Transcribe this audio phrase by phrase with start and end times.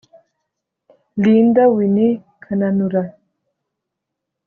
[1.23, 3.03] Linda Winnie Kananura